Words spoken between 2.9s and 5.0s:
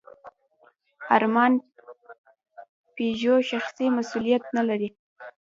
پيژو شخصي مسوولیت نهلري.